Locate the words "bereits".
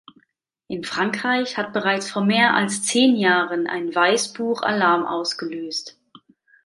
1.73-2.09